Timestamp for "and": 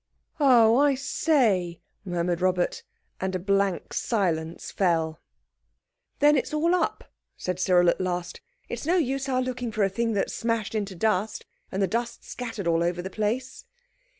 3.19-3.35, 11.71-11.83